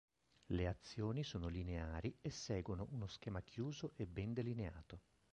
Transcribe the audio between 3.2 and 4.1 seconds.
chiuso e